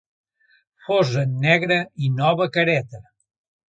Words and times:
Fos 0.87 1.11
en 1.23 1.35
negre 1.45 1.79
i 2.07 2.09
nova 2.17 2.49
careta. 2.57 3.03